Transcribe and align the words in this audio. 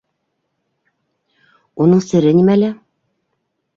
Уның 1.85 2.03
сере 2.07 2.33
нимәлә? 2.39 2.75